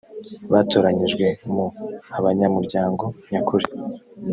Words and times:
batoranyijwe 0.53 1.25
mu 1.53 1.65
abanyamuryango 2.17 3.05
nyakuri 3.31 3.67